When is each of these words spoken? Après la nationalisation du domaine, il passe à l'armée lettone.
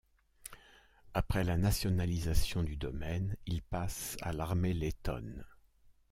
Après 1.13 1.43
la 1.43 1.57
nationalisation 1.57 2.63
du 2.63 2.75
domaine, 2.75 3.37
il 3.45 3.61
passe 3.61 4.17
à 4.23 4.33
l'armée 4.33 4.73
lettone. 4.73 5.45